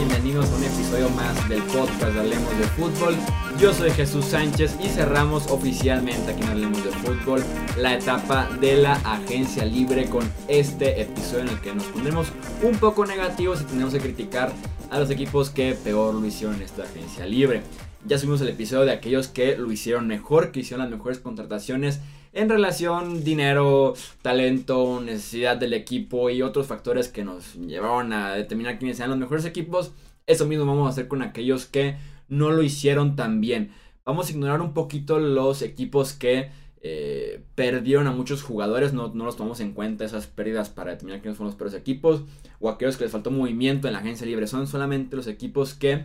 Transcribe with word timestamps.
Bienvenidos 0.00 0.50
a 0.50 0.56
un 0.56 0.64
episodio 0.64 1.10
más 1.10 1.46
del 1.46 1.62
podcast 1.64 2.14
de 2.14 2.20
Hablemos 2.20 2.58
de 2.58 2.64
Fútbol. 2.68 3.14
Yo 3.58 3.74
soy 3.74 3.90
Jesús 3.90 4.24
Sánchez 4.24 4.74
y 4.82 4.88
cerramos 4.88 5.48
oficialmente 5.48 6.32
aquí 6.32 6.40
en 6.40 6.48
Hablemos 6.48 6.82
de 6.82 6.90
Fútbol 6.90 7.44
la 7.76 7.96
etapa 7.96 8.48
de 8.62 8.78
la 8.78 8.94
agencia 8.94 9.66
libre 9.66 10.08
con 10.08 10.22
este 10.48 11.02
episodio 11.02 11.40
en 11.40 11.48
el 11.48 11.60
que 11.60 11.74
nos 11.74 11.84
pondremos 11.84 12.28
un 12.62 12.78
poco 12.78 13.04
negativos 13.04 13.60
y 13.60 13.64
tenemos 13.64 13.92
que 13.92 14.00
criticar 14.00 14.50
a 14.90 14.98
los 14.98 15.10
equipos 15.10 15.50
que 15.50 15.74
peor 15.74 16.14
lo 16.14 16.24
hicieron 16.24 16.56
en 16.56 16.62
esta 16.62 16.84
agencia 16.84 17.26
libre. 17.26 17.62
Ya 18.06 18.18
subimos 18.18 18.40
el 18.40 18.48
episodio 18.48 18.86
de 18.86 18.92
aquellos 18.92 19.28
que 19.28 19.56
lo 19.58 19.70
hicieron 19.70 20.06
mejor, 20.06 20.52
que 20.52 20.60
hicieron 20.60 20.84
las 20.84 20.90
mejores 20.90 21.18
contrataciones 21.18 22.00
en 22.32 22.48
relación 22.48 23.24
dinero, 23.24 23.94
talento, 24.22 25.00
necesidad 25.00 25.56
del 25.56 25.74
equipo 25.74 26.30
y 26.30 26.42
otros 26.42 26.66
factores 26.66 27.08
que 27.08 27.24
nos 27.24 27.54
llevaron 27.54 28.12
a 28.12 28.34
determinar 28.34 28.78
quiénes 28.78 28.96
sean 28.96 29.10
los 29.10 29.18
mejores 29.18 29.44
equipos. 29.44 29.92
Eso 30.26 30.46
mismo 30.46 30.64
vamos 30.64 30.86
a 30.86 30.90
hacer 30.90 31.08
con 31.08 31.22
aquellos 31.22 31.66
que 31.66 31.96
no 32.28 32.50
lo 32.50 32.62
hicieron 32.62 33.16
tan 33.16 33.40
bien. 33.40 33.72
Vamos 34.04 34.28
a 34.28 34.32
ignorar 34.32 34.62
un 34.62 34.72
poquito 34.72 35.18
los 35.18 35.60
equipos 35.60 36.12
que 36.14 36.50
eh, 36.82 37.42
perdieron 37.54 38.06
a 38.06 38.12
muchos 38.12 38.42
jugadores, 38.42 38.94
no, 38.94 39.08
no, 39.12 39.26
los 39.26 39.36
tomamos 39.36 39.60
en 39.60 39.72
cuenta 39.72 40.06
esas 40.06 40.26
pérdidas 40.26 40.70
para 40.70 40.92
determinar 40.92 41.20
quiénes 41.20 41.36
son 41.36 41.46
los 41.46 41.54
peores 41.54 41.74
equipos 41.74 42.22
o 42.60 42.70
aquellos 42.70 42.96
que 42.96 43.04
les 43.04 43.12
faltó 43.12 43.30
movimiento 43.30 43.88
en 43.88 43.92
la 43.92 43.98
agencia 43.98 44.26
libre. 44.26 44.46
Son 44.46 44.66
solamente 44.66 45.16
los 45.16 45.26
equipos 45.26 45.74
que 45.74 46.04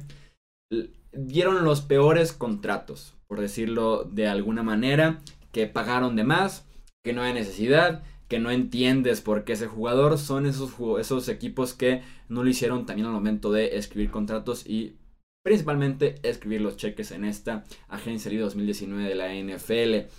dieron 1.17 1.63
los 1.63 1.81
peores 1.81 2.33
contratos, 2.33 3.15
por 3.27 3.39
decirlo 3.39 4.03
de 4.03 4.27
alguna 4.27 4.63
manera, 4.63 5.21
que 5.51 5.67
pagaron 5.67 6.15
de 6.15 6.23
más, 6.23 6.65
que 7.03 7.13
no 7.13 7.21
hay 7.21 7.33
necesidad, 7.33 8.03
que 8.27 8.39
no 8.39 8.51
entiendes 8.51 9.21
por 9.21 9.43
qué 9.43 9.53
ese 9.53 9.67
jugador, 9.67 10.17
son 10.17 10.45
esos, 10.45 11.29
equipos 11.29 11.73
que 11.73 12.01
no 12.27 12.43
lo 12.43 12.49
hicieron 12.49 12.85
también 12.85 13.07
al 13.07 13.13
momento 13.13 13.51
de 13.51 13.77
escribir 13.77 14.11
contratos 14.11 14.65
y 14.65 14.97
principalmente 15.43 16.15
escribir 16.23 16.61
los 16.61 16.77
cheques 16.77 17.11
en 17.11 17.23
esta 17.23 17.63
agencia 17.87 18.31
libre 18.31 18.45
2019 18.45 19.03
de 19.07 19.15
la 19.15 19.33
NFL. 19.33 20.09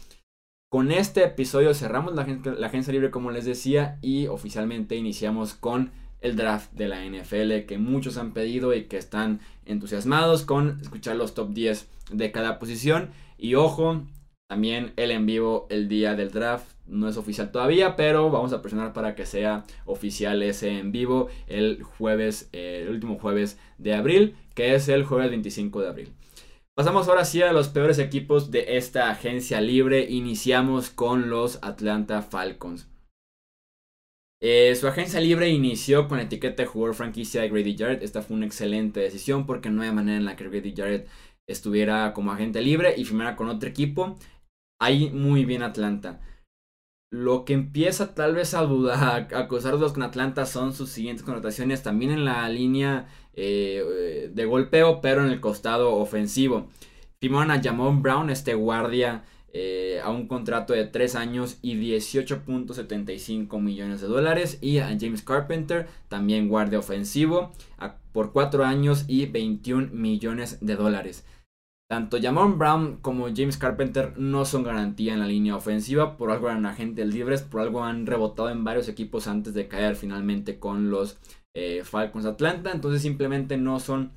Con 0.71 0.93
este 0.93 1.25
episodio 1.25 1.75
cerramos 1.75 2.15
la 2.15 2.67
agencia 2.67 2.93
libre 2.93 3.11
como 3.11 3.31
les 3.31 3.45
decía 3.45 3.99
y 4.03 4.29
oficialmente 4.29 4.97
iniciamos 4.97 5.55
con 5.55 5.91
el 6.21 6.37
draft 6.37 6.73
de 6.73 6.89
la 6.89 7.05
NFL 7.05 7.67
que 7.67 7.79
muchos 7.79 8.17
han 8.17 8.33
pedido 8.33 8.75
y 8.75 8.85
que 8.85 8.97
están 8.97 9.41
entusiasmados 9.65 10.45
con 10.45 10.79
escuchar 10.81 11.17
los 11.17 11.35
top 11.35 11.53
10 11.53 11.89
de 12.13 12.33
cada 12.33 12.59
posición. 12.59 13.11
Y 13.39 13.55
ojo, 13.55 14.03
también 14.49 14.93
el 14.97 15.11
en 15.11 15.27
vivo 15.27 15.67
el 15.71 15.89
día 15.89 16.15
del 16.15 16.31
draft 16.31 16.67
no 16.87 17.09
es 17.09 17.17
oficial 17.17 17.51
todavía, 17.51 17.97
pero 17.97 18.31
vamos 18.31 18.53
a 18.53 18.63
presionar 18.63 18.93
para 18.93 19.15
que 19.15 19.27
sea 19.27 19.65
oficial 19.85 20.43
ese 20.43 20.79
en 20.79 20.93
vivo 20.93 21.29
el 21.49 21.83
jueves, 21.83 22.49
eh, 22.53 22.83
el 22.83 22.91
último 22.91 23.19
jueves 23.19 23.59
de 23.79 23.95
abril, 23.95 24.37
que 24.55 24.75
es 24.75 24.89
el 24.89 25.05
jueves 25.05 25.31
25 25.31 25.81
de 25.81 25.89
abril. 25.89 26.13
Pasamos 26.77 27.09
ahora 27.09 27.25
sí 27.25 27.43
a 27.43 27.53
los 27.53 27.69
peores 27.69 27.99
equipos 27.99 28.51
de 28.51 28.77
esta 28.77 29.11
agencia 29.11 29.61
libre. 29.61 30.11
Iniciamos 30.11 30.91
con 30.91 31.31
los 31.31 31.59
Atlanta 31.63 32.21
Falcons. 32.23 32.87
Eh, 34.43 34.75
su 34.75 34.87
agencia 34.87 35.21
libre 35.21 35.49
inició 35.49 36.09
con 36.09 36.19
la 36.19 36.25
etiqueta 36.25 36.63
de 36.63 36.69
jugador 36.69 36.95
franquicia 36.95 37.41
de 37.41 37.49
Grady 37.49 37.77
Jarrett. 37.77 38.03
Esta 38.03 38.23
fue 38.23 38.37
una 38.37 38.47
excelente 38.47 39.01
decisión 39.01 39.47
porque 39.47 39.71
no 39.71 39.83
hay 39.83 39.93
manera 39.93 40.19
en 40.19 40.25
la 40.25 40.37
que 40.37 40.49
Grady 40.49 40.75
Jarrett 40.77 41.09
estuviera 41.49 42.13
como 42.13 42.33
agente 42.33 42.61
libre 42.61 42.95
y 42.97 43.05
firmara 43.05 43.37
con 43.37 43.49
otro 43.49 43.69
equipo. 43.69 44.17
Ahí 44.81 45.11
muy 45.11 45.45
bien 45.45 45.63
Atlanta. 45.63 46.21
Lo 47.13 47.45
que 47.45 47.55
empieza 47.55 48.15
tal 48.15 48.35
vez 48.35 48.53
a 48.55 48.63
dudar, 48.63 49.29
a 49.35 49.39
acusarlos 49.39 49.93
con 49.95 50.03
Atlanta 50.03 50.45
son 50.45 50.75
sus 50.75 50.91
siguientes 50.91 51.25
connotaciones 51.25 51.83
también 51.83 52.11
en 52.11 52.25
la 52.25 52.49
línea 52.49 53.09
eh, 53.33 54.31
de 54.33 54.45
golpeo, 54.45 55.01
pero 55.01 55.25
en 55.25 55.31
el 55.31 55.41
costado 55.41 55.95
ofensivo. 55.95 56.69
Firmaron 57.21 57.51
a 57.53 57.63
Jamon 57.63 58.03
Brown, 58.03 58.29
este 58.29 58.55
guardia, 58.55 59.25
eh, 59.59 60.03
a 60.05 60.11
un 60.11 60.29
contrato 60.29 60.75
de 60.75 60.85
3 60.85 61.15
años 61.15 61.59
y 61.63 61.77
18.75 61.77 63.59
millones 63.59 64.03
de 64.03 64.07
dólares. 64.07 64.59
Y 64.61 64.81
a 64.81 64.89
James 65.01 65.23
Carpenter, 65.23 65.87
también 66.09 66.51
guardia 66.51 66.79
ofensivo, 66.79 67.53
por 68.13 68.33
4 68.33 68.67
años 68.67 69.07
y 69.09 69.25
21 69.25 69.89
millones 69.95 70.59
de 70.61 70.77
dólares. 70.77 71.25
Tanto 71.89 72.19
Jamon 72.21 72.59
Brown 72.59 72.99
como 73.01 73.29
James 73.35 73.57
Carpenter 73.57 74.13
no 74.19 74.45
son 74.45 74.63
garantía 74.63 75.15
en 75.15 75.21
la 75.21 75.27
línea 75.27 75.57
ofensiva, 75.57 76.19
por 76.19 76.31
algo 76.31 76.49
eran 76.51 76.67
agentes 76.67 77.07
libres, 77.07 77.41
por 77.41 77.63
algo 77.63 77.83
han 77.83 78.05
rebotado 78.05 78.51
en 78.51 78.63
varios 78.63 78.89
equipos 78.89 79.27
antes 79.27 79.55
de 79.55 79.69
caer 79.69 79.97
finalmente 79.97 80.59
con 80.59 80.91
los 80.91 81.17
eh, 81.55 81.83
Falcons 81.83 82.27
Atlanta, 82.27 82.73
entonces 82.73 83.01
simplemente 83.01 83.57
no 83.57 83.81
son 83.81 84.13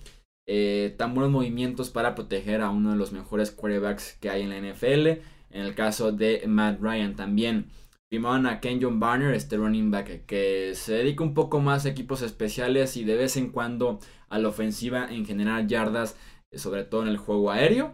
eh, 0.52 0.96
tan 0.98 1.14
buenos 1.14 1.32
movimientos 1.32 1.92
para 1.92 2.16
proteger 2.16 2.62
a 2.62 2.72
uno 2.72 2.90
de 2.90 2.98
los 2.98 3.12
mejores 3.12 3.52
quarterbacks 3.52 4.18
que 4.20 4.32
hay 4.32 4.42
en 4.42 4.50
la 4.50 4.58
NFL, 4.58 5.08
en 5.52 5.62
el 5.62 5.76
caso 5.76 6.12
de 6.12 6.44
Matt 6.48 6.82
Ryan 6.82 7.16
también. 7.16 7.68
Firmaron 8.12 8.48
a 8.48 8.60
Kenyon 8.60 9.00
Barner, 9.00 9.36
este 9.36 9.58
running 9.58 9.92
back 9.92 10.26
que 10.26 10.72
se 10.74 10.94
dedica 10.94 11.24
un 11.24 11.36
poco 11.36 11.60
más 11.60 11.86
a 11.86 11.90
equipos 11.90 12.24
especiales 12.24 12.98
y 12.98 13.04
de 13.04 13.16
vez 13.16 13.38
en 13.38 13.52
cuando 13.52 14.00
a 14.28 14.40
la 14.40 14.48
ofensiva 14.48 15.08
en 15.14 15.24
general 15.24 15.68
yardas 15.68 16.18
sobre 16.52 16.84
todo 16.84 17.04
en 17.04 17.10
el 17.10 17.18
juego 17.18 17.52
aéreo. 17.52 17.94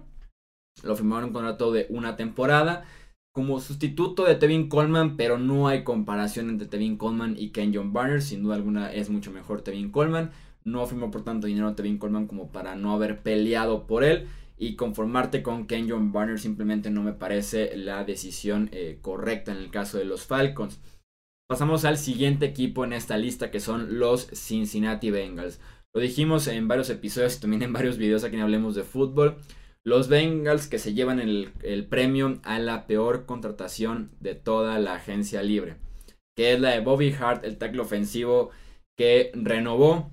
Lo 0.81 0.95
firmaron 0.95 1.25
un 1.25 1.33
contrato 1.33 1.73
de 1.73 1.87
una 1.89 2.15
temporada 2.15 2.85
como 3.33 3.59
sustituto 3.59 4.23
de 4.23 4.35
Tevin 4.35 4.69
Coleman, 4.69 5.17
pero 5.17 5.37
no 5.37 5.67
hay 5.67 5.83
comparación 5.83 6.49
entre 6.49 6.69
Tevin 6.69 6.95
Coleman 6.95 7.35
y 7.37 7.49
Ken 7.49 7.73
John 7.75 7.91
Barner. 7.91 8.21
Sin 8.21 8.43
duda 8.43 8.55
alguna 8.55 8.93
es 8.93 9.09
mucho 9.09 9.29
mejor 9.33 9.61
Tevin 9.61 9.91
Coleman. 9.91 10.31
No 10.65 10.85
firmó 10.87 11.11
por 11.11 11.23
tanto 11.23 11.47
dinero 11.47 11.67
a 11.67 11.75
Tevin 11.75 11.97
Coleman 11.97 12.27
como 12.27 12.51
para 12.51 12.75
no 12.75 12.93
haber 12.93 13.21
peleado 13.21 13.87
por 13.87 14.03
él. 14.03 14.27
Y 14.57 14.75
conformarte 14.75 15.43
con 15.43 15.67
Ken 15.67 15.89
John 15.89 16.11
Barner 16.11 16.39
simplemente 16.39 16.89
no 16.89 17.03
me 17.03 17.13
parece 17.13 17.75
la 17.75 18.03
decisión 18.05 18.69
eh, 18.71 18.99
correcta 19.01 19.51
en 19.51 19.57
el 19.57 19.69
caso 19.69 19.97
de 19.97 20.05
los 20.05 20.25
Falcons. 20.25 20.81
Pasamos 21.47 21.85
al 21.85 21.97
siguiente 21.97 22.45
equipo 22.45 22.83
en 22.83 22.93
esta 22.93 23.17
lista 23.17 23.51
que 23.51 23.59
son 23.59 23.99
los 23.99 24.27
Cincinnati 24.33 25.11
Bengals. 25.11 25.59
Lo 25.93 26.01
dijimos 26.01 26.47
en 26.47 26.67
varios 26.67 26.89
episodios 26.89 27.37
y 27.37 27.41
también 27.41 27.61
en 27.61 27.73
varios 27.73 27.97
videos 27.97 28.23
aquí 28.23 28.35
en 28.35 28.41
Hablemos 28.41 28.75
de 28.75 28.83
Fútbol. 28.83 29.37
Los 29.85 30.09
Bengals 30.09 30.67
que 30.67 30.79
se 30.79 30.95
llevan 30.95 31.19
el, 31.19 31.87
premio 31.89 32.39
a 32.43 32.57
la 32.57 32.87
peor 32.87 33.25
contratación 33.27 34.09
de 34.19 34.33
toda 34.33 34.79
la 34.79 34.95
agencia 34.95 35.43
libre. 35.43 35.77
Que 36.35 36.53
es 36.53 36.59
la 36.59 36.71
de 36.71 36.79
Bobby 36.79 37.13
Hart, 37.13 37.45
el 37.45 37.57
tackle 37.57 37.81
ofensivo 37.81 38.49
que 38.97 39.31
renovó 39.35 40.11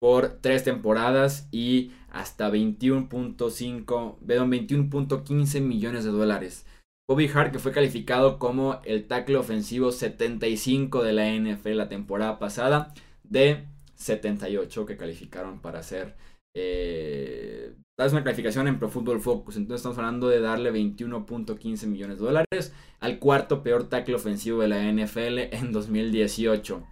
por 0.00 0.40
tres 0.40 0.64
temporadas 0.64 1.48
y 1.52 1.92
hasta 2.10 2.50
21.5, 2.50 4.18
21.15 4.18 5.60
millones 5.60 6.04
de 6.04 6.10
dólares. 6.10 6.66
Bobby 7.08 7.28
Hart 7.28 7.52
que 7.52 7.58
fue 7.58 7.72
calificado 7.72 8.38
como 8.38 8.80
el 8.84 9.06
tackle 9.06 9.36
ofensivo 9.36 9.92
75 9.92 11.02
de 11.02 11.12
la 11.12 11.32
NFL 11.32 11.76
la 11.76 11.88
temporada 11.88 12.38
pasada 12.38 12.94
de 13.24 13.64
78 13.96 14.86
que 14.86 14.96
calificaron 14.96 15.60
para 15.60 15.80
hacer 15.80 16.16
eh, 16.54 17.74
una 17.98 18.24
calificación 18.24 18.66
en 18.66 18.78
Pro 18.78 18.88
Football 18.88 19.20
Focus. 19.20 19.56
Entonces 19.56 19.80
estamos 19.80 19.98
hablando 19.98 20.28
de 20.28 20.40
darle 20.40 20.72
21.15 20.72 21.86
millones 21.86 22.18
de 22.18 22.24
dólares 22.24 22.72
al 22.98 23.18
cuarto 23.18 23.62
peor 23.62 23.88
tackle 23.88 24.14
ofensivo 24.14 24.62
de 24.62 24.68
la 24.68 24.90
NFL 24.90 25.54
en 25.54 25.72
2018. 25.72 26.82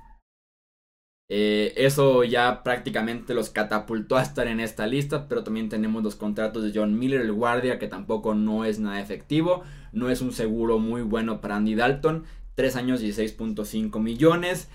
Eh, 1.31 1.75
eso 1.77 2.25
ya 2.25 2.63
prácticamente 2.63 3.35
los 3.35 3.51
catapultó 3.51 4.17
a 4.17 4.23
estar 4.23 4.47
en 4.47 4.61
esta 4.61 4.87
lista, 4.87 5.29
pero 5.29 5.45
también 5.45 5.69
tenemos 5.69 6.03
los 6.03 6.17
contratos 6.17 6.63
de 6.63 6.73
John 6.75 6.99
Miller, 6.99 7.21
el 7.21 7.33
guardia, 7.33 7.79
que 7.79 7.87
tampoco 7.87 8.35
no 8.35 8.65
es 8.65 8.79
nada 8.79 9.01
efectivo, 9.01 9.63
no 9.93 10.09
es 10.09 10.23
un 10.23 10.33
seguro 10.33 10.79
muy 10.79 11.03
bueno 11.03 11.41
para 11.41 11.57
Andy 11.57 11.75
Dalton, 11.75 12.25
3 12.55 12.77
años 12.77 13.03
y 13.03 13.11
6.5 13.13 14.01
millones. 14.01 14.69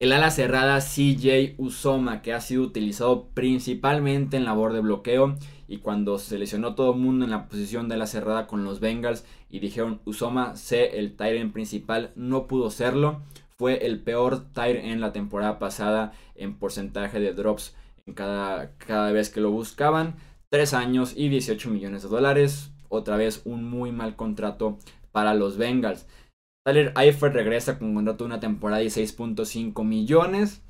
El 0.00 0.12
ala 0.12 0.30
cerrada 0.30 0.80
CJ 0.80 1.56
Usoma, 1.58 2.22
que 2.22 2.32
ha 2.32 2.40
sido 2.40 2.62
utilizado 2.62 3.28
principalmente 3.34 4.38
en 4.38 4.46
labor 4.46 4.72
de 4.72 4.80
bloqueo. 4.80 5.36
Y 5.68 5.78
cuando 5.78 6.18
se 6.18 6.38
lesionó 6.38 6.74
todo 6.74 6.94
el 6.94 6.98
mundo 6.98 7.24
en 7.24 7.30
la 7.30 7.48
posición 7.48 7.88
de 7.88 7.98
la 7.98 8.06
cerrada 8.06 8.46
con 8.46 8.64
los 8.64 8.80
Bengals 8.80 9.24
y 9.50 9.60
dijeron 9.60 10.00
Usoma, 10.06 10.56
sé 10.56 10.98
el 10.98 11.16
Tyrant 11.16 11.52
principal, 11.52 12.12
no 12.16 12.46
pudo 12.46 12.70
serlo. 12.70 13.20
Fue 13.60 13.84
el 13.84 14.00
peor 14.00 14.50
Tyrant 14.54 14.86
en 14.86 15.02
la 15.02 15.12
temporada 15.12 15.58
pasada 15.58 16.14
en 16.34 16.54
porcentaje 16.54 17.20
de 17.20 17.34
drops 17.34 17.76
en 18.06 18.14
cada, 18.14 18.74
cada 18.78 19.12
vez 19.12 19.28
que 19.28 19.42
lo 19.42 19.50
buscaban. 19.50 20.16
3 20.48 20.72
años 20.72 21.12
y 21.14 21.28
18 21.28 21.68
millones 21.68 22.02
de 22.02 22.08
dólares. 22.08 22.72
Otra 22.88 23.18
vez 23.18 23.42
un 23.44 23.68
muy 23.68 23.92
mal 23.92 24.16
contrato 24.16 24.78
para 25.12 25.34
los 25.34 25.58
Bengals. 25.58 26.06
Tyler 26.64 26.94
Eifert 26.96 27.34
regresa 27.34 27.78
con 27.78 27.88
un 27.88 27.96
contrato 27.96 28.24
de 28.24 28.28
una 28.28 28.40
temporada 28.40 28.80
de 28.80 28.86
6.5 28.86 29.84
millones. 29.84 30.62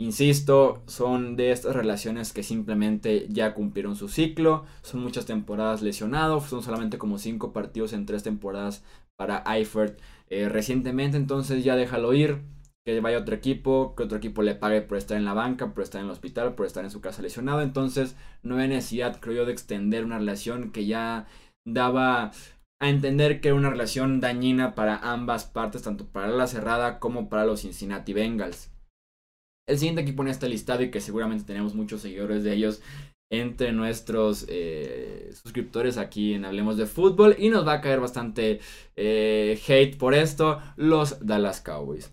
Insisto, 0.00 0.82
son 0.86 1.36
de 1.36 1.52
estas 1.52 1.76
relaciones 1.76 2.32
que 2.32 2.42
simplemente 2.42 3.28
ya 3.28 3.54
cumplieron 3.54 3.94
su 3.94 4.08
ciclo. 4.08 4.64
Son 4.82 5.00
muchas 5.00 5.26
temporadas 5.26 5.80
lesionados. 5.80 6.48
Son 6.48 6.64
solamente 6.64 6.98
como 6.98 7.18
5 7.18 7.52
partidos 7.52 7.92
en 7.92 8.04
3 8.04 8.24
temporadas 8.24 8.82
para 9.20 9.44
Eifert 9.46 10.00
eh, 10.30 10.48
recientemente. 10.48 11.18
Entonces 11.18 11.62
ya 11.62 11.76
déjalo 11.76 12.14
ir. 12.14 12.38
que 12.86 12.98
vaya 13.00 13.18
otro 13.18 13.34
equipo, 13.34 13.94
que 13.94 14.04
otro 14.04 14.16
equipo 14.16 14.42
le 14.42 14.54
pague 14.54 14.80
por 14.80 14.96
estar 14.96 15.18
en 15.18 15.26
la 15.26 15.34
banca, 15.34 15.74
por 15.74 15.82
estar 15.82 16.00
en 16.00 16.06
el 16.06 16.12
hospital, 16.12 16.54
por 16.54 16.64
estar 16.64 16.82
en 16.84 16.90
su 16.90 17.02
casa 17.02 17.20
lesionado. 17.20 17.60
Entonces 17.60 18.16
no 18.42 18.56
hay 18.56 18.68
necesidad, 18.68 19.20
creo 19.20 19.36
yo, 19.36 19.44
de 19.44 19.52
extender 19.52 20.06
una 20.06 20.18
relación 20.18 20.72
que 20.72 20.86
ya 20.86 21.26
daba 21.66 22.32
a 22.80 22.88
entender 22.88 23.42
que 23.42 23.48
era 23.48 23.58
una 23.58 23.68
relación 23.68 24.20
dañina 24.20 24.74
para 24.74 24.96
ambas 24.96 25.44
partes, 25.44 25.82
tanto 25.82 26.06
para 26.06 26.28
la 26.28 26.46
cerrada 26.46 26.98
como 26.98 27.28
para 27.28 27.44
los 27.44 27.60
Cincinnati 27.60 28.14
Bengals. 28.14 28.70
El 29.68 29.78
siguiente 29.78 30.00
equipo 30.00 30.22
en 30.22 30.30
este 30.30 30.48
listado 30.48 30.82
y 30.82 30.90
que 30.90 31.02
seguramente 31.02 31.44
tenemos 31.44 31.74
muchos 31.74 32.00
seguidores 32.00 32.42
de 32.42 32.54
ellos 32.54 32.80
entre 33.30 33.72
nuestros 33.72 34.44
eh, 34.48 35.30
suscriptores 35.32 35.98
aquí 35.98 36.34
en 36.34 36.44
Hablemos 36.44 36.76
de 36.76 36.86
Fútbol 36.86 37.36
y 37.38 37.48
nos 37.48 37.66
va 37.66 37.74
a 37.74 37.80
caer 37.80 38.00
bastante 38.00 38.60
eh, 38.96 39.58
hate 39.66 39.96
por 39.96 40.14
esto, 40.14 40.60
los 40.76 41.24
Dallas 41.24 41.60
Cowboys. 41.60 42.12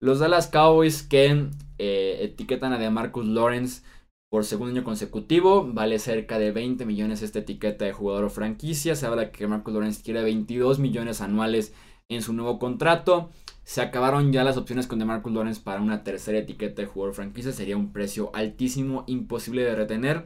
Los 0.00 0.20
Dallas 0.20 0.46
Cowboys 0.46 1.02
que 1.02 1.48
eh, 1.78 2.18
etiquetan 2.20 2.72
a 2.72 2.90
Marcus 2.90 3.26
Lawrence 3.26 3.82
por 4.30 4.44
segundo 4.44 4.74
año 4.74 4.84
consecutivo. 4.84 5.66
Vale 5.72 5.98
cerca 5.98 6.38
de 6.38 6.52
20 6.52 6.84
millones 6.84 7.22
esta 7.22 7.40
etiqueta 7.40 7.84
de 7.84 7.92
jugador 7.92 8.24
o 8.24 8.30
franquicia. 8.30 8.94
Se 8.94 9.06
habla 9.06 9.32
que 9.32 9.46
Marcus 9.46 9.72
Lawrence 9.72 10.02
quiere 10.02 10.22
22 10.22 10.78
millones 10.78 11.20
anuales 11.20 11.72
en 12.08 12.22
su 12.22 12.32
nuevo 12.32 12.58
contrato. 12.58 13.30
Se 13.64 13.80
acabaron 13.80 14.32
ya 14.32 14.44
las 14.44 14.56
opciones 14.56 14.86
con 14.86 14.98
DeMarcus 14.98 15.32
Lawrence 15.32 15.60
para 15.62 15.82
una 15.82 16.04
tercera 16.04 16.38
etiqueta 16.38 16.82
de 16.82 16.88
jugador 16.88 17.14
franquicia. 17.14 17.52
Sería 17.52 17.76
un 17.76 17.92
precio 17.92 18.30
altísimo, 18.34 19.04
imposible 19.06 19.62
de 19.62 19.74
retener. 19.74 20.24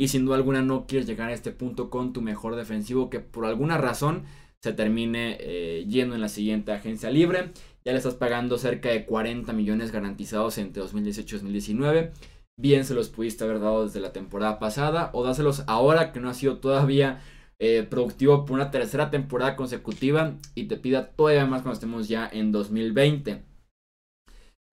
Y 0.00 0.08
sin 0.08 0.24
duda 0.24 0.36
alguna 0.36 0.62
no 0.62 0.86
quieres 0.86 1.06
llegar 1.06 1.28
a 1.28 1.34
este 1.34 1.50
punto 1.50 1.90
con 1.90 2.14
tu 2.14 2.22
mejor 2.22 2.56
defensivo 2.56 3.10
que 3.10 3.20
por 3.20 3.44
alguna 3.44 3.76
razón 3.76 4.24
se 4.62 4.72
termine 4.72 5.36
eh, 5.40 5.84
yendo 5.86 6.14
en 6.14 6.22
la 6.22 6.28
siguiente 6.28 6.72
agencia 6.72 7.10
libre. 7.10 7.50
Ya 7.84 7.92
le 7.92 7.98
estás 7.98 8.14
pagando 8.14 8.56
cerca 8.56 8.88
de 8.88 9.04
40 9.04 9.52
millones 9.52 9.92
garantizados 9.92 10.56
entre 10.56 10.82
2018 10.82 11.36
y 11.36 11.38
2019 11.38 12.12
bien 12.60 12.84
se 12.84 12.94
los 12.94 13.08
pudiste 13.08 13.44
haber 13.44 13.60
dado 13.60 13.84
desde 13.84 14.00
la 14.00 14.12
temporada 14.12 14.58
pasada 14.58 15.10
o 15.14 15.24
dáselos 15.24 15.64
ahora 15.66 16.12
que 16.12 16.20
no 16.20 16.28
ha 16.28 16.34
sido 16.34 16.58
todavía 16.58 17.20
eh, 17.58 17.86
productivo 17.88 18.44
por 18.44 18.54
una 18.54 18.70
tercera 18.70 19.10
temporada 19.10 19.56
consecutiva 19.56 20.34
y 20.54 20.64
te 20.64 20.76
pida 20.76 21.10
todavía 21.10 21.46
más 21.46 21.62
cuando 21.62 21.74
estemos 21.74 22.08
ya 22.08 22.28
en 22.30 22.52
2020. 22.52 23.42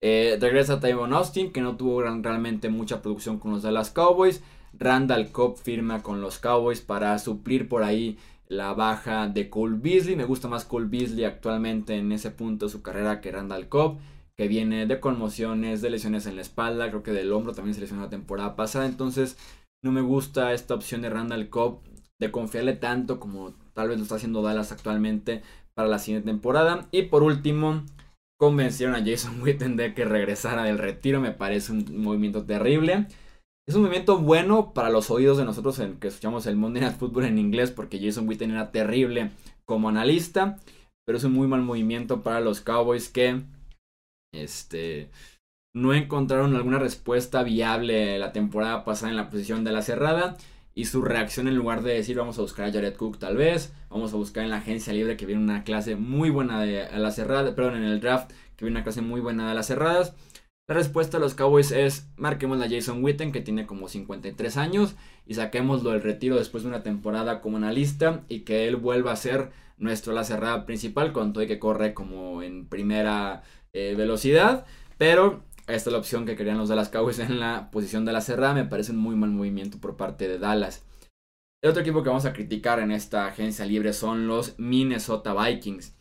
Eh, 0.03 0.37
regresa 0.39 0.79
Tyron 0.79 1.13
Austin 1.13 1.51
que 1.51 1.61
no 1.61 1.75
tuvo 1.75 2.01
realmente 2.01 2.69
mucha 2.69 3.01
producción 3.01 3.39
con 3.39 3.51
los 3.51 3.63
Dallas 3.63 3.91
Cowboys. 3.91 4.43
Randall 4.79 5.31
Cobb 5.31 5.57
firma 5.57 6.03
con 6.03 6.21
los 6.21 6.39
Cowboys 6.39 6.81
para 6.81 7.17
suplir 7.19 7.67
por 7.67 7.83
ahí 7.83 8.17
la 8.47 8.73
baja 8.73 9.27
de 9.27 9.49
Cole 9.49 9.77
Beasley. 9.79 10.15
Me 10.15 10.25
gusta 10.25 10.47
más 10.47 10.65
Cole 10.65 10.87
Beasley 10.87 11.25
actualmente 11.25 11.97
en 11.97 12.11
ese 12.11 12.31
punto 12.31 12.65
de 12.65 12.71
su 12.71 12.81
carrera 12.81 13.21
que 13.21 13.31
Randall 13.31 13.69
Cobb 13.69 13.97
que 14.37 14.47
viene 14.47 14.85
de 14.85 14.99
conmociones, 14.99 15.81
de 15.81 15.89
lesiones 15.89 16.27
en 16.27 16.35
la 16.35 16.43
espalda, 16.43 16.89
creo 16.89 17.01
que 17.01 17.11
del 17.11 17.33
hombro 17.33 17.53
también 17.53 17.73
se 17.73 17.81
lesionó 17.81 18.03
la 18.03 18.09
temporada 18.09 18.55
pasada, 18.55 18.85
entonces 18.85 19.35
no 19.83 19.91
me 19.91 20.01
gusta 20.01 20.53
esta 20.53 20.75
opción 20.75 21.01
de 21.01 21.09
Randall 21.09 21.49
Cobb 21.49 21.81
de 22.19 22.31
confiarle 22.31 22.73
tanto 22.73 23.19
como 23.19 23.53
tal 23.73 23.89
vez 23.89 23.97
lo 23.97 24.03
está 24.03 24.15
haciendo 24.15 24.43
Dallas 24.43 24.71
actualmente 24.71 25.41
para 25.73 25.87
la 25.87 25.99
siguiente 25.99 26.29
temporada. 26.29 26.87
Y 26.91 27.03
por 27.03 27.23
último, 27.23 27.83
convencieron 28.39 28.95
a 28.95 29.03
Jason 29.03 29.41
Witten 29.41 29.75
de 29.75 29.93
que 29.93 30.05
regresara 30.05 30.63
del 30.63 30.77
retiro, 30.77 31.19
me 31.19 31.31
parece 31.31 31.71
un 31.71 32.01
movimiento 32.01 32.45
terrible. 32.45 33.07
Es 33.69 33.75
un 33.75 33.81
movimiento 33.81 34.17
bueno 34.19 34.73
para 34.73 34.89
los 34.89 35.11
oídos 35.11 35.37
de 35.37 35.43
nosotros 35.43 35.77
en 35.79 35.99
que 35.99 36.07
escuchamos 36.07 36.47
el 36.47 36.55
Monday 36.55 36.83
Night 36.83 36.95
Football 36.95 37.25
en 37.25 37.37
inglés 37.37 37.69
porque 37.69 37.99
Jason 37.99 38.25
Witten 38.25 38.51
era 38.51 38.71
terrible 38.71 39.31
como 39.65 39.89
analista, 39.89 40.57
pero 41.05 41.17
es 41.17 41.25
un 41.25 41.33
muy 41.33 41.49
mal 41.49 41.61
movimiento 41.63 42.23
para 42.23 42.39
los 42.39 42.61
Cowboys 42.61 43.09
que 43.09 43.41
este, 44.33 45.09
no 45.75 45.93
encontraron 45.93 46.55
alguna 46.55 46.79
respuesta 46.79 47.43
viable 47.43 48.17
la 48.19 48.31
temporada 48.31 48.85
pasada 48.85 49.09
en 49.09 49.17
la 49.17 49.29
posición 49.29 49.65
de 49.65 49.73
la 49.73 49.81
cerrada. 49.81 50.37
Y 50.73 50.85
su 50.85 51.01
reacción 51.01 51.49
en 51.49 51.55
lugar 51.55 51.81
de 51.81 51.95
decir 51.95 52.15
vamos 52.17 52.37
a 52.37 52.43
buscar 52.43 52.67
a 52.67 52.71
Jared 52.71 52.95
Cook 52.95 53.17
tal 53.17 53.35
vez, 53.35 53.73
vamos 53.89 54.13
a 54.13 54.15
buscar 54.15 54.43
en 54.43 54.51
la 54.51 54.57
agencia 54.57 54.93
libre 54.93 55.17
que 55.17 55.25
viene 55.25 55.41
una 55.41 55.63
clase 55.63 55.95
muy 55.95 56.29
buena 56.29 56.61
de 56.61 56.87
la 56.97 57.11
cerrada, 57.11 57.53
perdón, 57.53 57.77
en 57.77 57.83
el 57.83 57.99
draft 57.99 58.31
que 58.55 58.63
viene 58.63 58.77
una 58.77 58.83
clase 58.83 59.01
muy 59.01 59.19
buena 59.19 59.49
de 59.49 59.55
las 59.55 59.67
cerradas. 59.67 60.13
La 60.69 60.75
respuesta 60.75 61.17
de 61.17 61.21
los 61.21 61.33
Cowboys 61.33 61.71
es 61.71 62.09
marquemos 62.17 62.61
a 62.61 62.69
Jason 62.69 63.01
Witten 63.01 63.31
que 63.31 63.39
tiene 63.39 63.65
como 63.65 63.87
53 63.87 64.57
años 64.57 64.95
y 65.25 65.35
saquémoslo 65.35 65.91
del 65.91 66.01
retiro 66.01 66.35
después 66.35 66.63
de 66.63 66.69
una 66.69 66.83
temporada 66.83 67.39
como 67.39 67.55
analista 67.55 68.25
y 68.27 68.41
que 68.41 68.67
él 68.67 68.75
vuelva 68.75 69.13
a 69.13 69.15
ser 69.15 69.51
nuestro 69.77 70.11
la 70.11 70.25
cerrada 70.25 70.65
principal 70.65 71.13
con 71.13 71.31
todo 71.31 71.41
y 71.45 71.47
que 71.47 71.59
corre 71.59 71.93
como 71.93 72.43
en 72.43 72.67
primera 72.67 73.43
eh, 73.71 73.95
velocidad. 73.95 74.65
Pero 74.97 75.45
esta 75.67 75.89
es 75.89 75.93
la 75.93 75.99
opción 75.99 76.25
que 76.25 76.35
querían 76.35 76.57
los 76.57 76.67
Dallas 76.67 76.89
Cowboys 76.89 77.19
en 77.19 77.39
la 77.39 77.71
posición 77.71 78.03
de 78.03 78.11
la 78.11 78.19
cerrada. 78.19 78.53
Me 78.53 78.65
parece 78.65 78.91
un 78.91 78.97
muy 78.97 79.15
mal 79.15 79.31
movimiento 79.31 79.77
por 79.79 79.95
parte 79.95 80.27
de 80.27 80.37
Dallas. 80.37 80.85
El 81.63 81.69
otro 81.69 81.81
equipo 81.81 82.03
que 82.03 82.09
vamos 82.09 82.25
a 82.25 82.33
criticar 82.33 82.79
en 82.79 82.91
esta 82.91 83.25
agencia 83.25 83.65
libre 83.65 83.93
son 83.93 84.27
los 84.27 84.59
Minnesota 84.59 85.33
Vikings. 85.33 85.95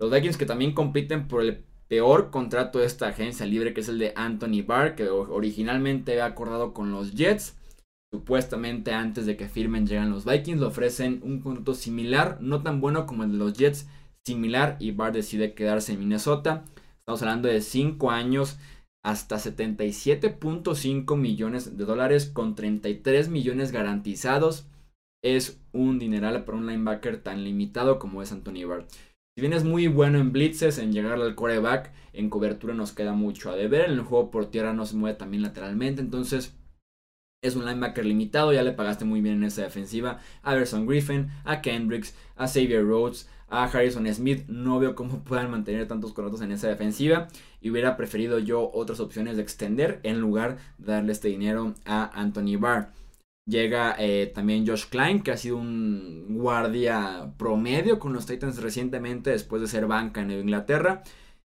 Los 0.00 0.10
Vikings 0.10 0.36
que 0.36 0.46
también 0.46 0.74
compiten 0.74 1.28
por 1.28 1.42
el 1.42 1.64
peor 1.92 2.30
contrato 2.30 2.78
de 2.78 2.86
esta 2.86 3.08
agencia 3.08 3.44
libre, 3.44 3.74
que 3.74 3.82
es 3.82 3.88
el 3.90 3.98
de 3.98 4.14
Anthony 4.16 4.64
Barr, 4.66 4.94
que 4.94 5.10
originalmente 5.10 6.12
había 6.12 6.24
acordado 6.24 6.72
con 6.72 6.90
los 6.90 7.12
Jets. 7.12 7.54
Supuestamente 8.10 8.94
antes 8.94 9.26
de 9.26 9.36
que 9.36 9.46
firmen 9.46 9.86
llegan 9.86 10.10
los 10.10 10.24
Vikings, 10.24 10.58
le 10.58 10.68
ofrecen 10.68 11.20
un 11.22 11.42
contrato 11.42 11.74
similar, 11.74 12.38
no 12.40 12.62
tan 12.62 12.80
bueno 12.80 13.04
como 13.04 13.24
el 13.24 13.32
de 13.32 13.36
los 13.36 13.52
Jets, 13.52 13.90
similar, 14.24 14.78
y 14.80 14.92
Barr 14.92 15.12
decide 15.12 15.52
quedarse 15.52 15.92
en 15.92 15.98
Minnesota. 15.98 16.64
Estamos 17.00 17.20
hablando 17.20 17.48
de 17.48 17.60
5 17.60 18.10
años 18.10 18.58
hasta 19.04 19.36
77.5 19.36 21.14
millones 21.18 21.76
de 21.76 21.84
dólares 21.84 22.24
con 22.24 22.54
33 22.54 23.28
millones 23.28 23.70
garantizados. 23.70 24.64
Es 25.22 25.60
un 25.72 25.98
dineral 25.98 26.46
para 26.46 26.56
un 26.56 26.66
linebacker 26.66 27.22
tan 27.22 27.44
limitado 27.44 27.98
como 27.98 28.22
es 28.22 28.32
Anthony 28.32 28.64
Barr. 28.66 28.86
Si 29.34 29.40
bien 29.40 29.54
es 29.54 29.64
muy 29.64 29.86
bueno 29.86 30.18
en 30.18 30.30
blitzes, 30.30 30.76
en 30.76 30.92
llegar 30.92 31.12
al 31.12 31.34
coreback, 31.34 31.90
en 32.12 32.28
cobertura 32.28 32.74
nos 32.74 32.92
queda 32.92 33.14
mucho 33.14 33.50
a 33.50 33.56
deber. 33.56 33.86
En 33.86 33.92
el 33.92 34.02
juego 34.02 34.30
por 34.30 34.50
tierra 34.50 34.74
no 34.74 34.84
se 34.84 34.94
mueve 34.94 35.16
también 35.16 35.42
lateralmente. 35.42 36.02
Entonces 36.02 36.54
es 37.40 37.56
un 37.56 37.64
linebacker 37.64 38.04
limitado. 38.04 38.52
Ya 38.52 38.62
le 38.62 38.72
pagaste 38.72 39.06
muy 39.06 39.22
bien 39.22 39.36
en 39.36 39.44
esa 39.44 39.62
defensiva 39.62 40.20
a 40.42 40.54
Berson 40.54 40.86
Griffin, 40.86 41.30
a 41.44 41.62
Kendricks, 41.62 42.14
a 42.36 42.46
Xavier 42.46 42.84
Rhodes, 42.84 43.26
a 43.48 43.64
Harrison 43.64 44.06
Smith. 44.12 44.44
No 44.48 44.78
veo 44.78 44.94
cómo 44.94 45.20
puedan 45.24 45.50
mantener 45.50 45.88
tantos 45.88 46.12
contratos 46.12 46.42
en 46.42 46.52
esa 46.52 46.68
defensiva. 46.68 47.28
Y 47.62 47.70
hubiera 47.70 47.96
preferido 47.96 48.38
yo 48.38 48.70
otras 48.74 49.00
opciones 49.00 49.36
de 49.36 49.44
extender 49.44 50.00
en 50.02 50.20
lugar 50.20 50.58
de 50.76 50.92
darle 50.92 51.12
este 51.12 51.28
dinero 51.28 51.72
a 51.86 52.20
Anthony 52.20 52.58
Barr. 52.58 52.92
Llega 53.48 53.96
eh, 53.98 54.30
también 54.32 54.66
Josh 54.66 54.86
Klein, 54.88 55.22
que 55.22 55.32
ha 55.32 55.36
sido 55.36 55.56
un 55.56 56.26
guardia 56.30 57.34
promedio 57.38 57.98
con 57.98 58.12
los 58.12 58.26
Titans 58.26 58.62
recientemente 58.62 59.30
después 59.30 59.60
de 59.60 59.68
ser 59.68 59.86
banca 59.86 60.20
en 60.20 60.30
Inglaterra. 60.30 61.02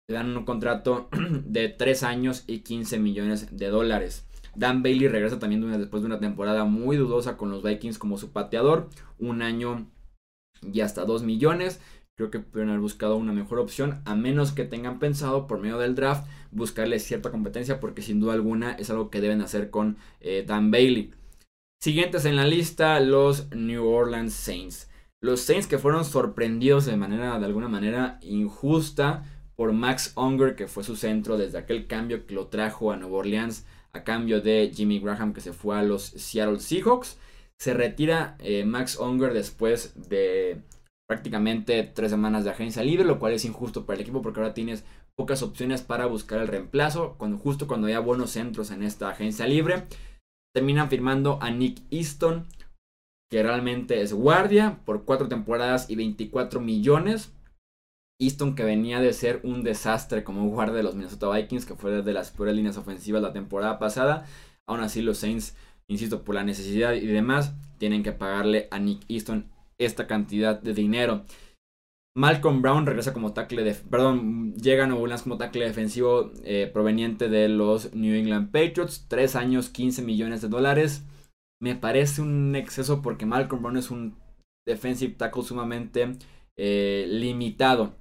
Le 0.07 0.15
dan 0.15 0.35
un 0.37 0.45
contrato 0.45 1.09
de 1.45 1.69
3 1.69 2.03
años 2.03 2.43
y 2.45 2.59
15 2.59 2.99
millones 2.99 3.57
de 3.57 3.67
dólares. 3.69 4.27
Dan 4.55 4.83
Bailey 4.83 5.07
regresa 5.07 5.39
también 5.39 5.71
después 5.79 6.03
de 6.03 6.07
una 6.07 6.19
temporada 6.19 6.65
muy 6.65 6.97
dudosa 6.97 7.37
con 7.37 7.49
los 7.49 7.63
Vikings 7.63 7.97
como 7.97 8.17
su 8.17 8.31
pateador. 8.31 8.89
Un 9.17 9.41
año 9.41 9.87
y 10.61 10.81
hasta 10.81 11.05
2 11.05 11.23
millones. 11.23 11.81
Creo 12.15 12.29
que 12.29 12.39
pueden 12.39 12.69
haber 12.69 12.81
buscado 12.81 13.15
una 13.15 13.31
mejor 13.31 13.59
opción, 13.59 14.01
a 14.03 14.13
menos 14.13 14.51
que 14.51 14.65
tengan 14.65 14.99
pensado 14.99 15.47
por 15.47 15.59
medio 15.59 15.77
del 15.77 15.95
draft 15.95 16.27
buscarle 16.51 16.99
cierta 16.99 17.31
competencia, 17.31 17.79
porque 17.79 18.01
sin 18.01 18.19
duda 18.19 18.33
alguna 18.33 18.73
es 18.73 18.89
algo 18.89 19.09
que 19.09 19.21
deben 19.21 19.41
hacer 19.41 19.69
con 19.69 19.97
eh, 20.19 20.43
Dan 20.45 20.69
Bailey. 20.69 21.13
Siguientes 21.81 22.25
en 22.25 22.35
la 22.35 22.45
lista, 22.45 22.99
los 22.99 23.49
New 23.51 23.87
Orleans 23.87 24.33
Saints. 24.33 24.89
Los 25.21 25.39
Saints 25.39 25.65
que 25.65 25.77
fueron 25.77 26.03
sorprendidos 26.03 26.85
de 26.85 26.97
manera, 26.97 27.39
de 27.39 27.45
alguna 27.45 27.69
manera 27.69 28.19
injusta 28.21 29.23
por 29.55 29.71
Max 29.71 30.11
Unger, 30.17 30.57
que 30.57 30.67
fue 30.67 30.83
su 30.83 30.97
centro 30.97 31.37
desde 31.37 31.57
aquel 31.57 31.87
cambio 31.87 32.25
que 32.25 32.35
lo 32.35 32.47
trajo 32.47 32.91
a 32.91 32.97
Nueva 32.97 33.19
Orleans 33.19 33.65
a 33.93 34.03
cambio 34.03 34.41
de 34.41 34.73
Jimmy 34.75 34.99
Graham, 34.99 35.31
que 35.31 35.39
se 35.39 35.53
fue 35.53 35.77
a 35.77 35.83
los 35.83 36.03
Seattle 36.03 36.59
Seahawks. 36.59 37.17
Se 37.57 37.73
retira 37.73 38.35
eh, 38.39 38.65
Max 38.65 38.97
Unger 38.99 39.31
después 39.31 40.09
de 40.09 40.61
prácticamente 41.07 41.83
tres 41.83 42.11
semanas 42.11 42.43
de 42.43 42.49
agencia 42.49 42.83
libre, 42.83 43.05
lo 43.05 43.19
cual 43.19 43.31
es 43.31 43.45
injusto 43.45 43.85
para 43.85 43.95
el 43.95 44.01
equipo 44.01 44.21
porque 44.21 44.41
ahora 44.41 44.53
tienes 44.53 44.83
pocas 45.15 45.41
opciones 45.43 45.81
para 45.81 46.07
buscar 46.07 46.41
el 46.41 46.49
reemplazo, 46.49 47.15
cuando, 47.17 47.37
justo 47.37 47.67
cuando 47.67 47.87
haya 47.87 47.99
buenos 48.01 48.31
centros 48.31 48.69
en 48.71 48.83
esta 48.83 49.09
agencia 49.09 49.47
libre. 49.47 49.85
Terminan 50.53 50.89
firmando 50.89 51.39
a 51.41 51.51
Nick 51.51 51.81
Easton, 51.91 52.47
que 53.29 53.43
realmente 53.43 54.01
es 54.01 54.13
guardia, 54.13 54.79
por 54.85 55.05
cuatro 55.05 55.27
temporadas 55.27 55.89
y 55.89 55.95
24 55.95 56.59
millones. 56.59 57.33
Easton 58.21 58.55
que 58.55 58.63
venía 58.63 58.99
de 58.99 59.13
ser 59.13 59.39
un 59.43 59.63
desastre 59.63 60.23
como 60.23 60.49
guardia 60.49 60.77
de 60.77 60.83
los 60.83 60.95
Minnesota 60.95 61.29
Vikings, 61.29 61.65
que 61.65 61.75
fue 61.75 62.01
de 62.01 62.13
las 62.13 62.31
peores 62.31 62.55
líneas 62.55 62.77
ofensivas 62.77 63.21
la 63.21 63.31
temporada 63.33 63.79
pasada. 63.79 64.25
Aún 64.67 64.81
así 64.81 65.01
los 65.01 65.19
Saints 65.19 65.55
insisto, 65.89 66.23
por 66.23 66.35
la 66.35 66.43
necesidad 66.43 66.93
y 66.93 67.05
demás, 67.07 67.53
tienen 67.77 68.03
que 68.03 68.13
pagarle 68.13 68.67
a 68.71 68.79
Nick 68.79 69.01
Easton 69.09 69.51
esta 69.77 70.07
cantidad 70.07 70.61
de 70.61 70.73
dinero. 70.73 71.25
Malcolm 72.15 72.61
Brown 72.61 72.85
regresa 72.85 73.13
como 73.13 73.33
tackle 73.33 73.73
perdón, 73.89 74.55
llega 74.55 74.83
a 74.83 74.87
Nuevo 74.87 75.03
Orleans 75.03 75.21
como 75.21 75.37
tackle 75.37 75.65
defensivo 75.65 76.31
eh, 76.43 76.69
proveniente 76.71 77.29
de 77.29 77.47
los 77.49 77.93
New 77.93 78.15
England 78.15 78.51
Patriots, 78.51 79.05
3 79.07 79.35
años, 79.35 79.69
15 79.69 80.01
millones 80.01 80.41
de 80.41 80.49
dólares. 80.49 81.05
Me 81.61 81.75
parece 81.75 82.21
un 82.21 82.55
exceso 82.55 83.01
porque 83.01 83.25
Malcolm 83.25 83.61
Brown 83.61 83.77
es 83.77 83.91
un 83.91 84.17
defensive 84.67 85.15
tackle 85.15 85.43
sumamente 85.43 86.17
eh, 86.57 87.05
limitado 87.07 87.95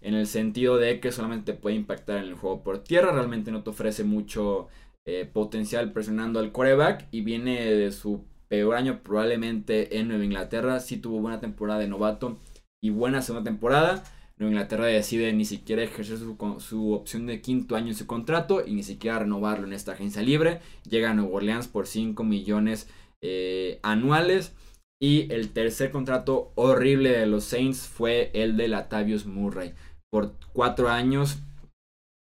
en 0.00 0.14
el 0.14 0.26
sentido 0.26 0.76
de 0.76 1.00
que 1.00 1.10
solamente 1.10 1.54
puede 1.54 1.76
impactar 1.76 2.18
en 2.18 2.24
el 2.24 2.34
juego 2.34 2.62
por 2.62 2.78
tierra, 2.84 3.12
realmente 3.12 3.50
no 3.50 3.62
te 3.62 3.70
ofrece 3.70 4.04
mucho 4.04 4.68
eh, 5.06 5.24
potencial 5.24 5.92
presionando 5.92 6.38
al 6.38 6.52
coreback 6.52 7.08
y 7.10 7.22
viene 7.22 7.64
de 7.64 7.90
su 7.90 8.24
peor 8.48 8.76
año 8.76 9.00
probablemente 9.02 9.98
en 9.98 10.08
Nueva 10.08 10.24
Inglaterra, 10.24 10.78
sí 10.80 10.98
tuvo 10.98 11.20
buena 11.20 11.40
temporada 11.40 11.80
de 11.80 11.88
novato 11.88 12.38
y 12.84 12.90
buena 12.90 13.22
segunda 13.22 13.50
temporada. 13.50 14.04
Nueva 14.36 14.52
Inglaterra 14.52 14.84
decide 14.84 15.32
ni 15.32 15.46
siquiera 15.46 15.82
ejercer 15.82 16.18
su, 16.18 16.92
opción 16.92 17.26
de 17.26 17.40
quinto 17.40 17.76
año 17.76 17.88
en 17.88 17.94
su 17.94 18.06
contrato 18.06 18.62
y 18.66 18.74
ni 18.74 18.82
siquiera 18.82 19.20
renovarlo 19.20 19.66
en 19.66 19.72
esta 19.72 19.92
agencia 19.92 20.20
libre. 20.20 20.60
Llega 20.86 21.10
a 21.10 21.14
Nueva 21.14 21.32
Orleans 21.32 21.66
por 21.66 21.86
5 21.86 22.22
millones 22.24 22.90
eh, 23.22 23.80
anuales. 23.82 24.52
Y 25.00 25.32
el 25.32 25.54
tercer 25.54 25.90
contrato 25.90 26.52
horrible 26.56 27.10
de 27.10 27.26
los 27.26 27.44
Saints 27.44 27.88
fue 27.88 28.30
el 28.34 28.58
de 28.58 28.68
Latavius 28.68 29.24
Murray 29.24 29.72
por 30.10 30.34
4 30.52 30.90
años 30.90 31.38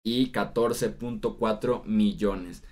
y 0.05 0.31
14.4 0.31 1.83
millones. 1.85 2.63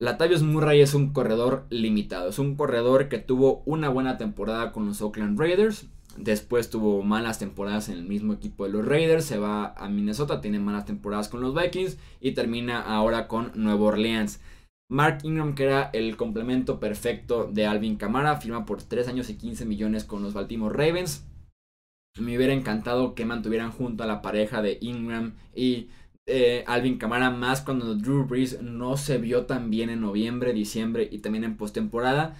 Latavius 0.00 0.42
Murray 0.42 0.80
es 0.80 0.94
un 0.94 1.12
corredor 1.12 1.66
limitado, 1.70 2.28
es 2.28 2.38
un 2.38 2.54
corredor 2.54 3.08
que 3.08 3.18
tuvo 3.18 3.62
una 3.66 3.88
buena 3.88 4.16
temporada 4.16 4.70
con 4.70 4.86
los 4.86 5.00
Oakland 5.00 5.40
Raiders, 5.40 5.88
Después 6.18 6.70
tuvo 6.70 7.02
malas 7.02 7.38
temporadas 7.38 7.88
en 7.88 7.98
el 7.98 8.04
mismo 8.04 8.32
equipo 8.32 8.64
de 8.64 8.70
los 8.70 8.84
Raiders. 8.84 9.24
Se 9.24 9.38
va 9.38 9.74
a 9.76 9.88
Minnesota, 9.88 10.40
tiene 10.40 10.58
malas 10.58 10.86
temporadas 10.86 11.28
con 11.28 11.40
los 11.40 11.54
Vikings 11.54 11.98
y 12.20 12.32
termina 12.32 12.80
ahora 12.80 13.28
con 13.28 13.52
Nueva 13.54 13.86
Orleans. 13.86 14.40
Mark 14.88 15.18
Ingram, 15.24 15.54
que 15.54 15.64
era 15.64 15.90
el 15.92 16.16
complemento 16.16 16.78
perfecto 16.78 17.50
de 17.52 17.66
Alvin 17.66 17.96
Kamara, 17.96 18.36
firma 18.36 18.64
por 18.66 18.82
3 18.82 19.08
años 19.08 19.30
y 19.30 19.36
15 19.36 19.64
millones 19.64 20.04
con 20.04 20.22
los 20.22 20.32
Baltimore 20.32 20.76
Ravens. 20.76 21.24
Me 22.18 22.36
hubiera 22.36 22.52
encantado 22.52 23.14
que 23.14 23.26
mantuvieran 23.26 23.72
junto 23.72 24.04
a 24.04 24.06
la 24.06 24.22
pareja 24.22 24.62
de 24.62 24.78
Ingram 24.80 25.34
y 25.54 25.88
eh, 26.26 26.64
Alvin 26.66 26.98
Kamara, 26.98 27.30
más 27.30 27.60
cuando 27.60 27.94
Drew 27.94 28.26
Brees 28.26 28.62
no 28.62 28.96
se 28.96 29.18
vio 29.18 29.46
tan 29.46 29.70
bien 29.70 29.90
en 29.90 30.00
noviembre, 30.00 30.52
diciembre 30.52 31.08
y 31.10 31.18
también 31.18 31.44
en 31.44 31.56
postemporada. 31.56 32.36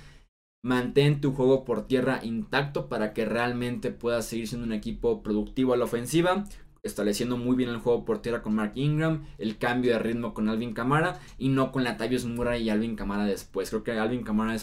Mantén 0.66 1.20
tu 1.20 1.32
juego 1.32 1.64
por 1.64 1.86
tierra 1.86 2.18
intacto 2.24 2.88
para 2.88 3.12
que 3.12 3.24
realmente 3.24 3.92
puedas 3.92 4.26
seguir 4.26 4.48
siendo 4.48 4.66
un 4.66 4.72
equipo 4.72 5.22
productivo 5.22 5.72
a 5.72 5.76
la 5.76 5.84
ofensiva, 5.84 6.42
estableciendo 6.82 7.36
muy 7.36 7.54
bien 7.54 7.70
el 7.70 7.78
juego 7.78 8.04
por 8.04 8.20
tierra 8.20 8.42
con 8.42 8.56
Mark 8.56 8.72
Ingram, 8.74 9.24
el 9.38 9.58
cambio 9.58 9.92
de 9.92 10.00
ritmo 10.00 10.34
con 10.34 10.48
Alvin 10.48 10.74
Kamara 10.74 11.20
y 11.38 11.50
no 11.50 11.70
con 11.70 11.84
Latavius 11.84 12.24
Murray 12.24 12.64
y 12.64 12.70
Alvin 12.70 12.96
Kamara 12.96 13.26
después. 13.26 13.70
Creo 13.70 13.84
que 13.84 13.92
Alvin 13.92 14.24
Kamara 14.24 14.56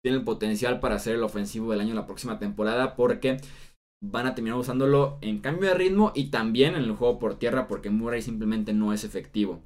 tiene 0.00 0.18
el 0.18 0.22
potencial 0.22 0.78
para 0.78 1.00
ser 1.00 1.16
el 1.16 1.24
ofensivo 1.24 1.72
del 1.72 1.80
año 1.80 1.96
la 1.96 2.06
próxima 2.06 2.38
temporada 2.38 2.94
porque 2.94 3.38
van 4.00 4.28
a 4.28 4.36
terminar 4.36 4.60
usándolo 4.60 5.18
en 5.22 5.40
cambio 5.40 5.70
de 5.70 5.74
ritmo 5.74 6.12
y 6.14 6.30
también 6.30 6.76
en 6.76 6.84
el 6.84 6.92
juego 6.92 7.18
por 7.18 7.36
tierra 7.36 7.66
porque 7.66 7.90
Murray 7.90 8.22
simplemente 8.22 8.72
no 8.72 8.92
es 8.92 9.02
efectivo. 9.02 9.60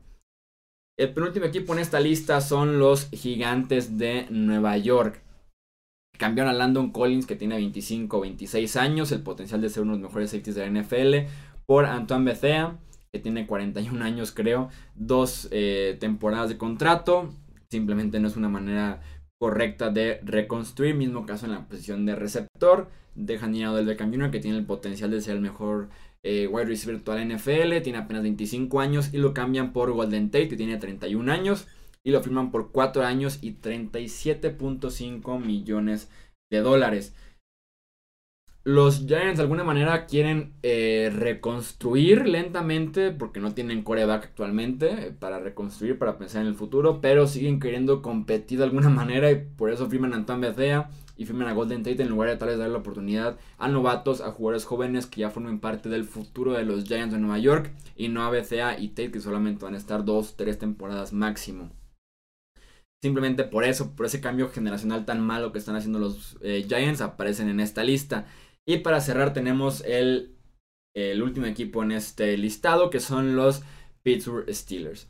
El 0.99 1.13
penúltimo 1.13 1.45
equipo 1.45 1.75
en 1.75 1.81
esta 1.81 2.01
lista 2.01 2.41
son 2.41 2.79
los 2.79 3.11
Gigantes 3.11 3.99
de 3.99 4.27
Nueva 4.31 4.79
York. 4.79 5.23
Cambiaron 6.21 6.53
a 6.53 6.55
Landon 6.55 6.91
Collins, 6.91 7.25
que 7.25 7.35
tiene 7.35 7.57
25 7.57 8.19
o 8.19 8.21
26 8.21 8.77
años, 8.77 9.11
el 9.11 9.23
potencial 9.23 9.63
de 9.63 9.71
ser 9.71 9.85
uno 9.85 9.93
de 9.93 10.01
los 10.01 10.11
mejores 10.11 10.29
safeties 10.29 10.55
de 10.55 10.69
la 10.69 10.83
NFL, 10.83 11.31
por 11.65 11.87
Antoine 11.87 12.27
Bethea, 12.27 12.77
que 13.11 13.21
tiene 13.21 13.47
41 13.47 14.05
años, 14.05 14.31
creo, 14.31 14.69
dos 14.95 15.49
eh, 15.51 15.97
temporadas 15.99 16.51
de 16.51 16.59
contrato. 16.59 17.33
Simplemente 17.71 18.21
no 18.21 18.29
es 18.29 18.37
una 18.37 18.51
manera 18.51 19.01
correcta 19.41 19.89
de 19.89 20.21
reconstruir. 20.23 20.95
Mismo 20.95 21.25
caso 21.25 21.47
en 21.47 21.53
la 21.53 21.67
posición 21.67 22.05
de 22.05 22.15
receptor. 22.15 22.91
Dejan 23.15 23.55
ir 23.55 23.65
a 23.65 23.73
del 23.73 23.97
Jr., 23.97 24.31
que 24.31 24.41
tiene 24.41 24.59
el 24.59 24.67
potencial 24.67 25.11
de 25.11 25.23
ser 25.23 25.37
el 25.37 25.41
mejor 25.41 25.89
eh, 26.23 26.47
wide 26.49 26.67
receiver 26.67 27.03
de 27.03 27.15
la 27.15 27.35
NFL. 27.35 27.81
Tiene 27.83 27.97
apenas 27.97 28.23
25 28.25 28.79
años 28.81 29.15
y 29.15 29.17
lo 29.17 29.33
cambian 29.33 29.73
por 29.73 29.91
Golden 29.91 30.31
Tate, 30.31 30.49
que 30.49 30.57
tiene 30.59 30.77
31 30.77 31.33
años 31.33 31.67
y 32.05 32.11
lo 32.11 32.23
firman 32.23 32.51
por 32.51 32.73
4 32.73 33.05
años 33.05 33.39
y 33.43 33.55
37.5 33.55 35.39
millones 35.39 36.11
de 36.51 36.61
dólares. 36.61 37.15
Los 38.63 39.07
Giants 39.07 39.39
de 39.39 39.43
alguna 39.43 39.65
manera 39.65 40.05
quieren 40.05 40.53
eh, 40.63 41.11
reconstruir 41.15 42.27
lentamente 42.27 43.11
porque 43.11 43.41
no 43.41 43.55
tienen 43.55 43.83
coreback 43.83 44.25
actualmente 44.25 45.07
eh, 45.07 45.13
para 45.19 45.41
reconstruir, 45.41 45.99
para 45.99 46.19
pensar 46.19 46.43
en 46.43 46.49
el 46.49 46.55
futuro, 46.55 47.01
pero 47.01 47.27
siguen 47.27 47.59
queriendo 47.59 48.03
competir 48.03 48.59
de 48.59 48.65
alguna 48.65 48.91
manera 48.91 49.31
y 49.31 49.37
por 49.37 49.71
eso 49.71 49.89
firman 49.89 50.13
a 50.13 50.17
Antoine 50.17 50.49
Bethea 50.49 50.91
y 51.17 51.25
firman 51.25 51.49
a 51.49 51.55
Golden 51.55 51.83
Tate 51.83 52.03
en 52.03 52.11
lugar 52.11 52.29
de 52.29 52.37
tal 52.37 52.49
vez 52.49 52.59
darle 52.59 52.75
la 52.75 52.81
oportunidad 52.81 53.39
a 53.57 53.69
novatos, 53.69 54.21
a 54.21 54.31
jugadores 54.31 54.67
jóvenes 54.67 55.07
que 55.07 55.23
ya 55.23 55.31
formen 55.31 55.59
parte 55.59 55.89
del 55.89 56.05
futuro 56.05 56.53
de 56.53 56.67
los 56.67 56.85
Giants 56.85 57.15
de 57.15 57.21
Nueva 57.21 57.39
York 57.39 57.73
y 57.97 58.09
no 58.09 58.25
a 58.25 58.31
Bethea 58.31 58.79
y 58.79 58.89
Tate 58.89 59.11
que 59.11 59.21
solamente 59.21 59.65
van 59.65 59.73
a 59.73 59.79
estar 59.79 60.05
2, 60.05 60.37
3 60.37 60.59
temporadas 60.59 61.15
máximo. 61.15 61.71
Simplemente 63.03 63.45
por 63.45 63.65
eso, 63.65 63.97
por 63.97 64.07
ese 64.07 64.21
cambio 64.21 64.51
generacional 64.51 65.07
tan 65.07 65.25
malo 65.25 65.53
que 65.53 65.59
están 65.59 65.77
haciendo 65.77 65.99
los 65.99 66.37
eh, 66.43 66.67
Giants, 66.69 67.01
aparecen 67.01 67.49
en 67.49 67.61
esta 67.61 67.83
lista. 67.83 68.27
Y 68.67 68.79
para 68.79 69.01
cerrar 69.01 69.33
tenemos 69.33 69.83
el, 69.87 70.37
el 70.95 71.23
último 71.23 71.47
equipo 71.47 71.83
en 71.83 71.93
este 71.93 72.37
listado, 72.37 72.91
que 72.91 73.01
son 73.01 73.37
los 73.37 73.63
Pittsburgh 74.03 74.53
Steelers. 74.53 75.09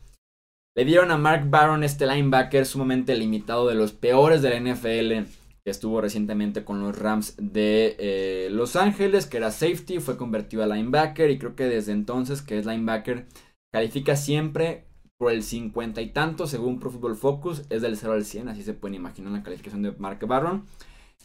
Le 0.76 0.84
dieron 0.84 1.10
a 1.10 1.16
Mark 1.16 1.50
Barron 1.50 1.82
este 1.82 2.06
linebacker 2.06 2.64
sumamente 2.64 3.16
limitado 3.16 3.66
de 3.66 3.74
los 3.74 3.92
peores 3.92 4.40
de 4.40 4.50
la 4.50 4.60
NFL, 4.60 5.28
que 5.64 5.70
estuvo 5.70 6.00
recientemente 6.00 6.64
con 6.64 6.80
los 6.80 6.96
Rams 6.96 7.34
de 7.38 7.96
eh, 7.98 8.48
Los 8.50 8.76
Ángeles, 8.76 9.26
que 9.26 9.38
era 9.38 9.50
safety, 9.50 9.98
fue 9.98 10.16
convertido 10.16 10.62
a 10.62 10.66
linebacker 10.66 11.28
y 11.30 11.38
creo 11.38 11.56
que 11.56 11.64
desde 11.64 11.90
entonces 11.92 12.40
que 12.40 12.56
es 12.56 12.66
linebacker 12.66 13.26
califica 13.72 14.14
siempre 14.14 14.86
por 15.20 15.32
el 15.32 15.42
50 15.42 16.00
y 16.00 16.12
tanto 16.12 16.46
según 16.46 16.80
Pro 16.80 16.90
Football 16.90 17.14
Focus, 17.14 17.66
es 17.68 17.82
del 17.82 17.98
0 17.98 18.14
al 18.14 18.24
100, 18.24 18.48
así 18.48 18.62
se 18.62 18.72
pueden 18.72 18.94
imaginar 18.94 19.30
la 19.32 19.42
calificación 19.42 19.82
de 19.82 19.92
Mark 19.98 20.26
Barron. 20.26 20.64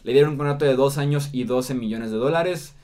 Le 0.03 0.11
dieron 0.11 0.31
un 0.31 0.37
contrato 0.37 0.65
de 0.65 0.75
2 0.75 0.97
años 0.97 1.29
y 1.31 1.45
12 1.45 1.75
millones 1.75 2.11
de 2.11 2.17
dólares. 2.17 2.75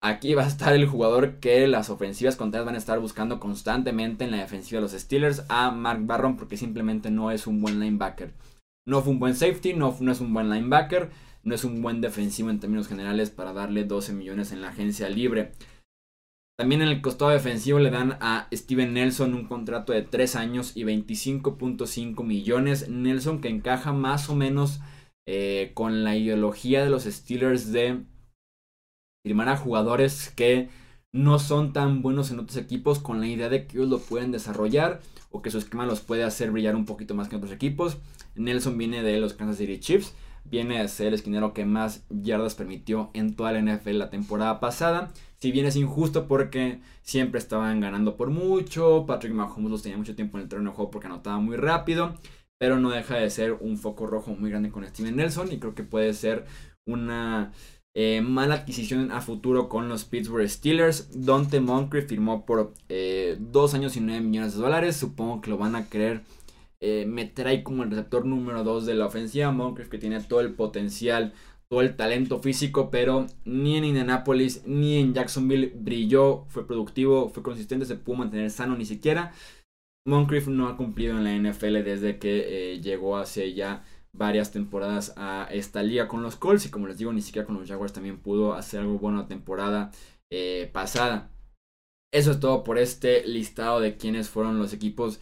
Aquí 0.00 0.34
va 0.34 0.44
a 0.44 0.46
estar 0.46 0.72
el 0.72 0.86
jugador 0.86 1.40
que 1.40 1.66
las 1.66 1.90
ofensivas 1.90 2.36
contrarias 2.36 2.66
van 2.66 2.76
a 2.76 2.78
estar 2.78 3.00
buscando 3.00 3.40
constantemente 3.40 4.22
en 4.22 4.30
la 4.30 4.36
defensiva 4.36 4.78
de 4.78 4.82
los 4.82 4.92
Steelers 4.92 5.44
a 5.48 5.72
Mark 5.72 6.06
Barron 6.06 6.36
porque 6.36 6.56
simplemente 6.56 7.10
no 7.10 7.32
es 7.32 7.48
un 7.48 7.60
buen 7.60 7.80
linebacker. 7.80 8.32
No 8.86 9.02
fue 9.02 9.12
un 9.12 9.18
buen 9.18 9.34
safety, 9.34 9.74
no, 9.74 9.96
no 9.98 10.12
es 10.12 10.20
un 10.20 10.32
buen 10.32 10.50
linebacker, 10.50 11.10
no 11.42 11.56
es 11.56 11.64
un 11.64 11.82
buen 11.82 12.00
defensivo 12.00 12.50
en 12.50 12.60
términos 12.60 12.86
generales 12.86 13.30
para 13.30 13.52
darle 13.52 13.82
12 13.82 14.12
millones 14.12 14.52
en 14.52 14.62
la 14.62 14.68
agencia 14.68 15.08
libre. 15.08 15.50
También 16.56 16.82
en 16.82 16.88
el 16.88 17.02
costado 17.02 17.32
defensivo 17.32 17.80
le 17.80 17.90
dan 17.90 18.16
a 18.20 18.46
Steven 18.52 18.94
Nelson 18.94 19.34
un 19.34 19.46
contrato 19.46 19.92
de 19.92 20.02
3 20.02 20.36
años 20.36 20.76
y 20.76 20.84
25.5 20.84 22.22
millones. 22.22 22.88
Nelson 22.88 23.40
que 23.40 23.48
encaja 23.48 23.92
más 23.92 24.30
o 24.30 24.36
menos 24.36 24.80
eh, 25.26 25.72
con 25.74 26.04
la 26.04 26.16
ideología 26.16 26.84
de 26.84 26.90
los 26.90 27.04
Steelers 27.04 27.72
de 27.72 28.04
firmar 29.26 29.48
a 29.48 29.56
jugadores 29.56 30.32
que 30.36 30.68
no 31.12 31.40
son 31.40 31.72
tan 31.72 32.02
buenos 32.02 32.30
en 32.30 32.38
otros 32.38 32.56
equipos 32.56 33.00
con 33.00 33.20
la 33.20 33.26
idea 33.26 33.48
de 33.48 33.66
que 33.66 33.78
ellos 33.78 33.88
lo 33.88 33.98
pueden 33.98 34.30
desarrollar 34.30 35.00
o 35.30 35.42
que 35.42 35.50
su 35.50 35.58
esquema 35.58 35.86
los 35.86 36.02
puede 36.02 36.22
hacer 36.22 36.52
brillar 36.52 36.76
un 36.76 36.84
poquito 36.84 37.16
más 37.16 37.28
que 37.28 37.36
otros 37.36 37.52
equipos. 37.52 37.98
Nelson 38.36 38.78
viene 38.78 39.02
de 39.02 39.18
los 39.18 39.34
Kansas 39.34 39.56
City 39.56 39.80
Chiefs, 39.80 40.14
viene 40.44 40.78
a 40.78 40.86
ser 40.86 41.08
el 41.08 41.14
esquinero 41.14 41.52
que 41.52 41.64
más 41.64 42.04
yardas 42.10 42.54
permitió 42.54 43.10
en 43.12 43.34
toda 43.34 43.52
la 43.52 43.60
NFL 43.60 43.98
la 43.98 44.10
temporada 44.10 44.60
pasada 44.60 45.12
si 45.44 45.52
bien 45.52 45.66
es 45.66 45.76
injusto 45.76 46.26
porque 46.26 46.80
siempre 47.02 47.38
estaban 47.38 47.78
ganando 47.78 48.16
por 48.16 48.30
mucho, 48.30 49.04
Patrick 49.06 49.34
Mahomes 49.34 49.70
los 49.70 49.82
tenía 49.82 49.98
mucho 49.98 50.14
tiempo 50.14 50.38
en 50.38 50.44
el 50.44 50.48
terreno 50.48 50.70
de 50.70 50.76
juego 50.76 50.90
porque 50.90 51.06
anotaba 51.06 51.38
muy 51.38 51.58
rápido, 51.58 52.14
pero 52.58 52.78
no 52.78 52.88
deja 52.88 53.16
de 53.16 53.28
ser 53.28 53.52
un 53.52 53.76
foco 53.76 54.06
rojo 54.06 54.34
muy 54.34 54.48
grande 54.48 54.70
con 54.70 54.86
Steven 54.86 55.16
Nelson 55.16 55.52
y 55.52 55.58
creo 55.58 55.74
que 55.74 55.82
puede 55.82 56.14
ser 56.14 56.46
una 56.88 57.52
eh, 57.94 58.22
mala 58.22 58.54
adquisición 58.54 59.12
a 59.12 59.20
futuro 59.20 59.68
con 59.68 59.90
los 59.90 60.06
Pittsburgh 60.06 60.48
Steelers. 60.48 61.26
Dante 61.26 61.60
Moncrief 61.60 62.08
firmó 62.08 62.46
por 62.46 62.72
eh, 62.88 63.36
2 63.38 63.74
años 63.74 63.98
y 63.98 64.00
9 64.00 64.22
millones 64.22 64.54
de 64.54 64.62
dólares. 64.62 64.96
Supongo 64.96 65.42
que 65.42 65.50
lo 65.50 65.58
van 65.58 65.76
a 65.76 65.90
querer 65.90 66.22
eh, 66.80 67.04
meter 67.06 67.48
ahí 67.48 67.62
como 67.62 67.82
el 67.82 67.90
receptor 67.90 68.24
número 68.24 68.64
2 68.64 68.86
de 68.86 68.94
la 68.94 69.04
ofensiva. 69.04 69.52
Moncrief 69.52 69.90
que 69.90 69.98
tiene 69.98 70.22
todo 70.22 70.40
el 70.40 70.54
potencial 70.54 71.34
el 71.70 71.96
talento 71.96 72.40
físico, 72.40 72.90
pero 72.90 73.26
ni 73.44 73.76
en 73.76 73.84
Indianapolis 73.84 74.62
ni 74.66 74.98
en 74.98 75.14
Jacksonville 75.14 75.72
brilló, 75.74 76.44
fue 76.48 76.66
productivo, 76.66 77.28
fue 77.28 77.42
consistente, 77.42 77.86
se 77.86 77.96
pudo 77.96 78.18
mantener 78.18 78.50
sano 78.50 78.76
ni 78.76 78.84
siquiera. 78.84 79.32
Moncrief 80.06 80.48
no 80.48 80.68
ha 80.68 80.76
cumplido 80.76 81.18
en 81.18 81.24
la 81.24 81.36
NFL 81.36 81.82
desde 81.82 82.18
que 82.18 82.74
eh, 82.74 82.80
llegó 82.80 83.16
hace 83.16 83.54
ya 83.54 83.84
varias 84.12 84.52
temporadas 84.52 85.14
a 85.16 85.48
esta 85.50 85.82
liga 85.82 86.06
con 86.08 86.22
los 86.22 86.36
Colts 86.36 86.66
y 86.66 86.70
como 86.70 86.86
les 86.86 86.98
digo, 86.98 87.12
ni 87.12 87.22
siquiera 87.22 87.46
con 87.46 87.58
los 87.58 87.68
Jaguars 87.68 87.92
también 87.92 88.18
pudo 88.18 88.54
hacer 88.54 88.80
algo 88.80 88.98
bueno 88.98 89.18
la 89.18 89.26
temporada 89.26 89.90
eh, 90.30 90.70
pasada. 90.72 91.30
Eso 92.12 92.30
es 92.30 92.40
todo 92.40 92.62
por 92.62 92.78
este 92.78 93.26
listado 93.26 93.80
de 93.80 93.96
quienes 93.96 94.28
fueron 94.28 94.58
los 94.58 94.72
equipos 94.72 95.20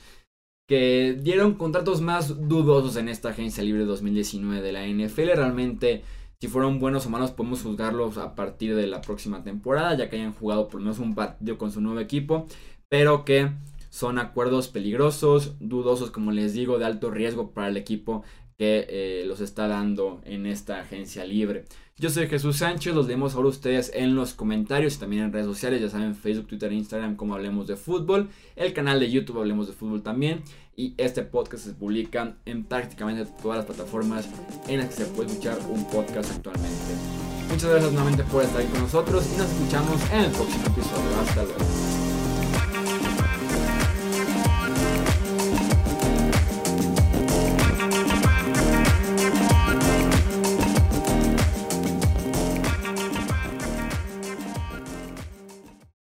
que 0.68 1.18
dieron 1.20 1.54
contratos 1.54 2.00
más 2.00 2.48
dudosos 2.48 2.96
en 2.96 3.08
esta 3.08 3.30
agencia 3.30 3.62
libre 3.62 3.84
2019 3.84 4.60
de 4.60 4.72
la 4.72 4.86
NFL. 4.86 5.30
Realmente, 5.34 6.02
si 6.42 6.48
fueron 6.48 6.80
buenos 6.80 7.06
o 7.06 7.08
malos, 7.08 7.30
podemos 7.30 7.62
juzgarlos 7.62 8.18
a 8.18 8.34
partir 8.34 8.74
de 8.74 8.88
la 8.88 9.00
próxima 9.00 9.44
temporada, 9.44 9.96
ya 9.96 10.10
que 10.10 10.16
hayan 10.16 10.32
jugado 10.32 10.66
por 10.66 10.80
lo 10.80 10.86
menos 10.86 10.98
un 10.98 11.14
partido 11.14 11.56
con 11.56 11.70
su 11.70 11.80
nuevo 11.80 12.00
equipo, 12.00 12.48
pero 12.88 13.24
que 13.24 13.52
son 13.90 14.18
acuerdos 14.18 14.66
peligrosos, 14.66 15.54
dudosos, 15.60 16.10
como 16.10 16.32
les 16.32 16.52
digo, 16.52 16.80
de 16.80 16.84
alto 16.84 17.12
riesgo 17.12 17.52
para 17.52 17.68
el 17.68 17.76
equipo 17.76 18.24
que 18.58 18.86
eh, 18.88 19.24
los 19.26 19.40
está 19.40 19.68
dando 19.68 20.20
en 20.24 20.46
esta 20.46 20.80
agencia 20.80 21.24
libre. 21.24 21.64
Yo 21.98 22.10
soy 22.10 22.26
Jesús 22.26 22.56
Sánchez, 22.56 22.94
los 22.94 23.06
leemos 23.06 23.34
ahora 23.34 23.48
ustedes 23.48 23.92
en 23.94 24.14
los 24.14 24.34
comentarios 24.34 24.96
y 24.96 24.98
también 24.98 25.24
en 25.24 25.32
redes 25.32 25.46
sociales, 25.46 25.80
ya 25.80 25.88
saben, 25.88 26.14
Facebook, 26.14 26.48
Twitter 26.48 26.72
e 26.72 26.74
Instagram 26.74 27.16
como 27.16 27.34
Hablemos 27.34 27.66
de 27.66 27.76
Fútbol, 27.76 28.28
el 28.56 28.72
canal 28.72 28.98
de 28.98 29.10
YouTube 29.10 29.38
Hablemos 29.38 29.68
de 29.68 29.74
Fútbol 29.74 30.02
también 30.02 30.42
y 30.74 30.94
este 30.96 31.22
podcast 31.22 31.66
se 31.66 31.74
publica 31.74 32.36
en 32.44 32.64
prácticamente 32.64 33.30
todas 33.42 33.58
las 33.58 33.66
plataformas 33.66 34.28
en 34.68 34.78
las 34.78 34.88
que 34.88 35.04
se 35.04 35.06
puede 35.06 35.28
escuchar 35.28 35.58
un 35.68 35.88
podcast 35.90 36.30
actualmente. 36.32 36.72
Muchas 37.48 37.70
gracias 37.70 37.92
nuevamente 37.92 38.24
por 38.24 38.42
estar 38.42 38.60
ahí 38.60 38.66
con 38.68 38.80
nosotros 38.80 39.24
y 39.34 39.38
nos 39.38 39.50
escuchamos 39.50 40.00
en 40.10 40.20
el 40.20 40.30
próximo 40.30 40.66
episodio. 40.66 41.20
Hasta 41.20 41.42
luego. 41.44 42.01